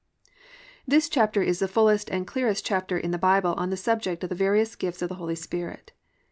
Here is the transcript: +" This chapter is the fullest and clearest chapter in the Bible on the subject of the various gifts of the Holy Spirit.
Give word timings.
+" 0.47 0.87
This 0.87 1.07
chapter 1.07 1.43
is 1.43 1.59
the 1.59 1.67
fullest 1.67 2.09
and 2.09 2.25
clearest 2.25 2.65
chapter 2.65 2.97
in 2.97 3.11
the 3.11 3.19
Bible 3.19 3.53
on 3.57 3.69
the 3.69 3.77
subject 3.77 4.23
of 4.23 4.29
the 4.29 4.35
various 4.35 4.75
gifts 4.75 5.03
of 5.03 5.09
the 5.09 5.15
Holy 5.21 5.35
Spirit. 5.35 5.91